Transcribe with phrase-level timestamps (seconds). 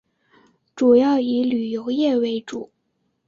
[0.75, 2.71] 主要以旅游业为主。